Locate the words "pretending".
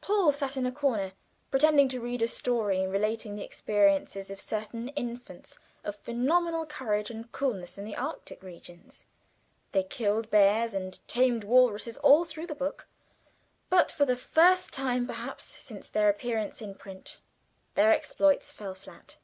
1.52-1.86